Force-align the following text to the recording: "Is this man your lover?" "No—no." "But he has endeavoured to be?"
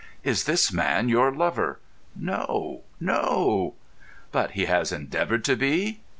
"Is 0.23 0.45
this 0.45 0.73
man 0.73 1.09
your 1.09 1.31
lover?" 1.31 1.77
"No—no." 2.15 3.75
"But 4.31 4.51
he 4.57 4.65
has 4.65 4.91
endeavoured 4.91 5.43
to 5.45 5.55
be?" 5.55 5.99